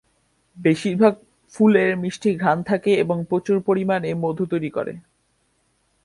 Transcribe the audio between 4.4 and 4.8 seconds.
তৈরি